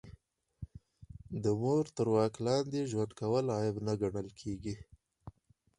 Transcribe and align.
د 1.43 1.45
مور 1.61 1.85
تر 1.97 2.07
واک 2.13 2.33
لاندې 2.45 2.89
ژوند 2.91 3.11
کول 3.19 3.45
عیب 3.57 3.75
ګڼل 4.01 4.27
کیږي 4.39 4.75